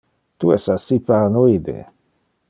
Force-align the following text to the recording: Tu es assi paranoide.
Tu 0.43 0.53
es 0.55 0.65
assi 0.75 0.97
paranoide. 1.11 1.77